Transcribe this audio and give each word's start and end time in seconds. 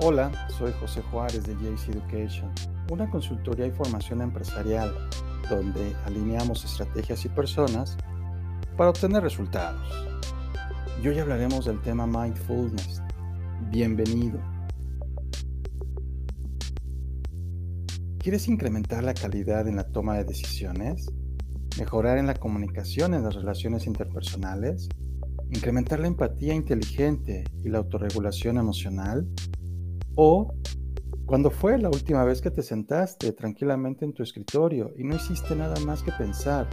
Hola, 0.00 0.30
soy 0.56 0.72
José 0.78 1.02
Juárez 1.10 1.44
de 1.44 1.54
JC 1.54 1.88
Education, 1.88 2.52
una 2.92 3.10
consultoría 3.10 3.66
y 3.66 3.72
formación 3.72 4.22
empresarial 4.22 4.94
donde 5.50 5.92
alineamos 6.04 6.64
estrategias 6.64 7.24
y 7.24 7.28
personas 7.28 7.96
para 8.76 8.90
obtener 8.90 9.24
resultados. 9.24 9.82
Y 11.02 11.08
hoy 11.08 11.18
hablaremos 11.18 11.64
del 11.64 11.80
tema 11.80 12.06
mindfulness. 12.06 13.02
Bienvenido. 13.72 14.38
¿Quieres 18.18 18.46
incrementar 18.46 19.02
la 19.02 19.14
calidad 19.14 19.66
en 19.66 19.74
la 19.74 19.88
toma 19.88 20.16
de 20.16 20.22
decisiones? 20.22 21.10
¿Mejorar 21.76 22.18
en 22.18 22.28
la 22.28 22.34
comunicación 22.34 23.14
en 23.14 23.24
las 23.24 23.34
relaciones 23.34 23.84
interpersonales? 23.88 24.88
¿Incrementar 25.50 25.98
la 25.98 26.06
empatía 26.06 26.54
inteligente 26.54 27.42
y 27.64 27.68
la 27.68 27.78
autorregulación 27.78 28.58
emocional? 28.58 29.26
O 30.20 30.52
cuando 31.26 31.48
fue 31.48 31.78
la 31.78 31.90
última 31.90 32.24
vez 32.24 32.40
que 32.40 32.50
te 32.50 32.64
sentaste 32.64 33.30
tranquilamente 33.30 34.04
en 34.04 34.12
tu 34.12 34.24
escritorio 34.24 34.90
y 34.98 35.04
no 35.04 35.14
hiciste 35.14 35.54
nada 35.54 35.78
más 35.86 36.02
que 36.02 36.10
pensar, 36.10 36.66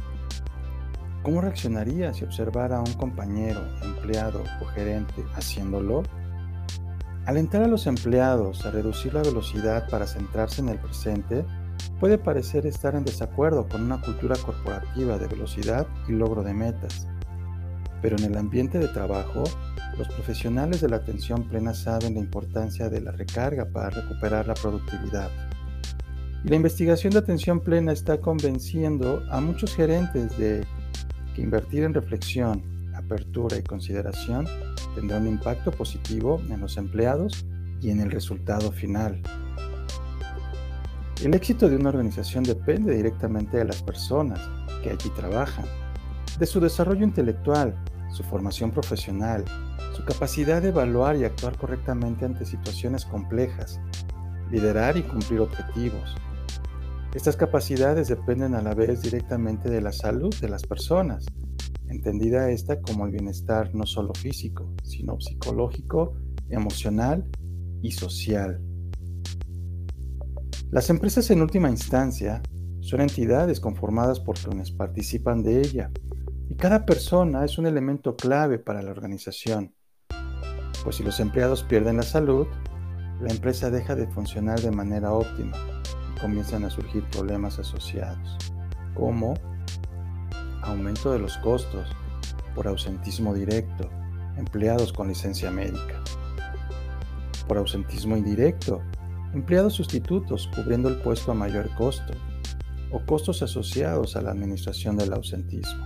¿cómo 1.22 1.42
reaccionarías 1.42 2.18
si 2.18 2.24
observara 2.24 2.78
a 2.78 2.80
un 2.80 2.94
compañero, 2.94 3.62
empleado 3.84 4.42
o 4.64 4.66
gerente 4.66 5.24
haciéndolo? 5.36 6.02
Alentar 7.28 7.62
a 7.62 7.68
los 7.68 7.86
empleados 7.86 8.66
a 8.66 8.72
reducir 8.72 9.14
la 9.14 9.22
velocidad 9.22 9.88
para 9.92 10.08
centrarse 10.08 10.62
en 10.62 10.70
el 10.70 10.80
presente 10.80 11.46
puede 12.00 12.18
parecer 12.18 12.66
estar 12.66 12.96
en 12.96 13.06
desacuerdo 13.06 13.68
con 13.68 13.84
una 13.84 14.02
cultura 14.02 14.38
corporativa 14.38 15.20
de 15.20 15.28
velocidad 15.28 15.86
y 16.08 16.14
logro 16.14 16.42
de 16.42 16.56
metas. 16.56 17.08
Pero 18.06 18.18
en 18.18 18.26
el 18.26 18.38
ambiente 18.38 18.78
de 18.78 18.88
trabajo, 18.88 19.46
los 19.98 20.08
profesionales 20.10 20.80
de 20.80 20.90
la 20.90 20.98
atención 20.98 21.42
plena 21.50 21.74
saben 21.74 22.14
la 22.14 22.20
importancia 22.20 22.88
de 22.88 23.02
la 23.02 23.12
recarga 23.12 23.66
para 23.66 23.90
recuperar 23.90 24.46
la 24.46 24.54
productividad. 24.54 25.32
Y 26.44 26.50
la 26.50 26.56
investigación 26.56 27.14
de 27.14 27.18
atención 27.18 27.62
plena 27.62 27.92
está 27.92 28.22
convenciendo 28.22 29.24
a 29.32 29.42
muchos 29.42 29.76
gerentes 29.76 30.38
de 30.38 30.64
que 31.34 31.42
invertir 31.42 31.84
en 31.84 31.96
reflexión, 31.96 32.62
apertura 32.94 33.58
y 33.58 33.64
consideración 33.64 34.46
tendrá 34.94 35.18
un 35.18 35.26
impacto 35.26 35.72
positivo 35.72 36.40
en 36.48 36.62
los 36.62 36.78
empleados 36.78 37.44
y 37.82 37.90
en 37.90 38.02
el 38.02 38.12
resultado 38.12 38.72
final. 38.72 39.20
El 41.24 41.34
éxito 41.34 41.68
de 41.68 41.76
una 41.76 41.90
organización 41.90 42.44
depende 42.44 42.96
directamente 42.96 43.58
de 43.58 43.66
las 43.66 43.82
personas 43.82 44.40
que 44.84 44.92
allí 44.92 45.10
trabajan, 45.16 45.66
de 46.38 46.46
su 46.46 46.60
desarrollo 46.60 47.04
intelectual, 47.04 47.76
su 48.16 48.24
formación 48.24 48.72
profesional, 48.72 49.44
su 49.94 50.06
capacidad 50.06 50.62
de 50.62 50.70
evaluar 50.70 51.18
y 51.18 51.26
actuar 51.26 51.58
correctamente 51.58 52.24
ante 52.24 52.46
situaciones 52.46 53.04
complejas, 53.06 53.82
liderar 54.50 54.96
y 54.96 55.04
cumplir 55.04 55.42
objetivos. 55.42 56.16
Estas 57.14 57.36
capacidades 57.36 58.08
dependen 58.08 58.56
a 58.56 58.62
la 58.62 58.74
vez 58.74 59.02
directamente 59.02 59.70
de 59.70 59.82
la 59.82 59.92
salud 59.92 60.34
de 60.40 60.48
las 60.48 60.64
personas, 60.64 61.26
entendida 61.90 62.50
esta 62.50 62.80
como 62.80 63.06
el 63.06 63.12
bienestar 63.12 63.76
no 63.76 63.86
solo 63.86 64.14
físico, 64.14 64.74
sino 64.84 65.20
psicológico, 65.20 66.14
emocional 66.50 67.26
y 67.82 67.92
social. 67.92 68.62
Las 70.72 70.90
empresas 70.90 71.30
en 71.32 71.42
última 71.42 71.70
instancia 71.70 72.42
son 72.80 73.02
entidades 73.02 73.60
conformadas 73.60 74.22
por 74.22 74.38
quienes 74.38 74.72
participan 74.72 75.44
de 75.44 75.60
ella, 75.60 75.92
y 76.50 76.56
cada 76.56 76.86
persona 76.86 77.46
es 77.46 77.58
un 77.58 77.66
elemento 77.66 78.16
clave 78.16 78.60
para 78.60 78.82
la 78.82 78.92
organización 78.92 79.74
pues 80.86 80.98
si 80.98 81.04
los 81.04 81.20
empleados 81.20 81.64
pierden 81.64 81.98
la 81.98 82.04
salud, 82.04 82.46
la 83.20 83.32
empresa 83.32 83.72
deja 83.72 83.96
de 83.96 84.06
funcionar 84.06 84.62
de 84.62 84.70
manera 84.70 85.12
óptima 85.12 85.58
y 86.16 86.20
comienzan 86.20 86.64
a 86.64 86.70
surgir 86.70 87.04
problemas 87.10 87.58
asociados, 87.58 88.38
como 88.94 89.34
aumento 90.62 91.12
de 91.12 91.18
los 91.18 91.38
costos 91.38 91.90
por 92.54 92.68
ausentismo 92.68 93.34
directo, 93.34 93.90
empleados 94.38 94.94
con 94.94 95.08
licencia 95.08 95.50
médica, 95.50 96.04
por 97.48 97.58
ausentismo 97.58 98.16
indirecto, 98.16 98.84
empleados 99.34 99.74
sustitutos 99.74 100.48
cubriendo 100.56 100.88
el 100.88 101.02
puesto 101.02 101.32
a 101.32 101.36
mayor 101.36 101.74
costo, 101.76 102.14
o 102.92 103.04
costos 103.08 103.42
asociados 103.42 104.16
a 104.16 104.22
la 104.22 104.30
administración 104.30 104.98
del 104.98 105.14
ausentismo. 105.14 105.84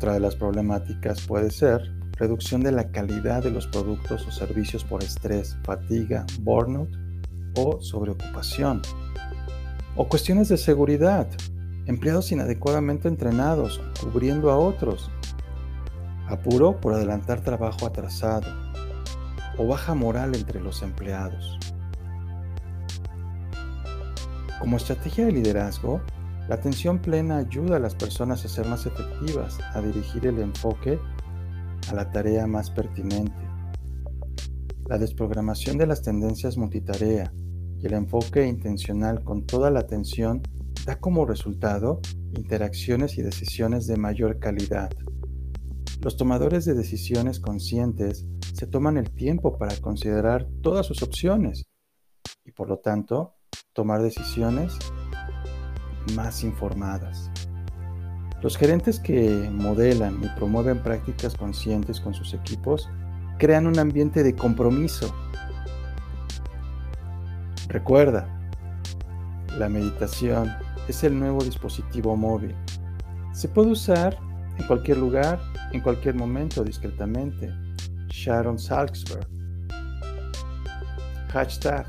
Otra 0.00 0.14
de 0.14 0.20
las 0.20 0.34
problemáticas 0.34 1.20
puede 1.26 1.50
ser 1.50 1.92
reducción 2.12 2.62
de 2.62 2.72
la 2.72 2.90
calidad 2.90 3.42
de 3.42 3.50
los 3.50 3.66
productos 3.66 4.26
o 4.26 4.30
servicios 4.30 4.82
por 4.82 5.04
estrés, 5.04 5.58
fatiga, 5.62 6.24
burnout 6.40 6.88
o 7.54 7.82
sobreocupación. 7.82 8.80
O 9.96 10.08
cuestiones 10.08 10.48
de 10.48 10.56
seguridad, 10.56 11.28
empleados 11.84 12.32
inadecuadamente 12.32 13.08
entrenados, 13.08 13.78
cubriendo 14.00 14.50
a 14.50 14.56
otros. 14.56 15.10
Apuro 16.28 16.80
por 16.80 16.94
adelantar 16.94 17.42
trabajo 17.42 17.84
atrasado 17.84 18.46
o 19.58 19.66
baja 19.66 19.94
moral 19.94 20.34
entre 20.34 20.62
los 20.62 20.80
empleados. 20.80 21.58
Como 24.60 24.78
estrategia 24.78 25.26
de 25.26 25.32
liderazgo, 25.32 26.00
la 26.48 26.56
atención 26.56 27.00
plena 27.00 27.38
ayuda 27.38 27.76
a 27.76 27.80
las 27.80 27.94
personas 27.94 28.44
a 28.44 28.48
ser 28.48 28.66
más 28.66 28.86
efectivas, 28.86 29.58
a 29.74 29.80
dirigir 29.80 30.26
el 30.26 30.38
enfoque 30.38 30.98
a 31.88 31.94
la 31.94 32.10
tarea 32.10 32.46
más 32.46 32.70
pertinente. 32.70 33.32
La 34.86 34.98
desprogramación 34.98 35.78
de 35.78 35.86
las 35.86 36.02
tendencias 36.02 36.56
multitarea 36.56 37.32
y 37.78 37.86
el 37.86 37.94
enfoque 37.94 38.46
intencional 38.46 39.22
con 39.22 39.46
toda 39.46 39.70
la 39.70 39.80
atención 39.80 40.42
da 40.84 40.98
como 40.98 41.24
resultado 41.24 42.00
interacciones 42.36 43.18
y 43.18 43.22
decisiones 43.22 43.86
de 43.86 43.96
mayor 43.96 44.38
calidad. 44.38 44.90
Los 46.00 46.16
tomadores 46.16 46.64
de 46.64 46.74
decisiones 46.74 47.40
conscientes 47.40 48.26
se 48.54 48.66
toman 48.66 48.96
el 48.96 49.10
tiempo 49.10 49.58
para 49.58 49.76
considerar 49.76 50.48
todas 50.62 50.86
sus 50.86 51.02
opciones 51.02 51.66
y 52.44 52.52
por 52.52 52.68
lo 52.68 52.78
tanto 52.78 53.36
tomar 53.72 54.02
decisiones 54.02 54.76
más 56.14 56.42
informadas. 56.44 57.30
Los 58.42 58.56
gerentes 58.56 58.98
que 58.98 59.50
modelan 59.52 60.18
y 60.22 60.28
promueven 60.38 60.82
prácticas 60.82 61.34
conscientes 61.34 62.00
con 62.00 62.14
sus 62.14 62.32
equipos 62.32 62.88
crean 63.38 63.66
un 63.66 63.78
ambiente 63.78 64.22
de 64.22 64.34
compromiso. 64.34 65.14
Recuerda, 67.68 68.26
la 69.58 69.68
meditación 69.68 70.50
es 70.88 71.04
el 71.04 71.18
nuevo 71.18 71.44
dispositivo 71.44 72.16
móvil. 72.16 72.54
Se 73.32 73.48
puede 73.48 73.70
usar 73.70 74.16
en 74.58 74.66
cualquier 74.66 74.98
lugar, 74.98 75.40
en 75.72 75.80
cualquier 75.80 76.14
momento, 76.14 76.64
discretamente. 76.64 77.52
Sharon 78.08 78.58
Salzberg. 78.58 79.26
Hashtag 81.28 81.86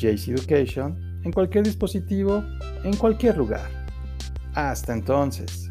Education 0.00 1.07
en 1.28 1.32
cualquier 1.32 1.64
dispositivo, 1.64 2.42
en 2.84 2.96
cualquier 2.96 3.36
lugar. 3.36 3.68
Hasta 4.54 4.94
entonces. 4.94 5.70